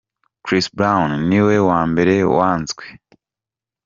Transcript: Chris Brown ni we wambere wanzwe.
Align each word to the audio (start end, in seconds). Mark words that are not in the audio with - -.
Chris 0.45 0.67
Brown 0.77 1.09
ni 1.29 1.39
we 1.47 1.55
wambere 1.69 2.15
wanzwe. 2.37 2.83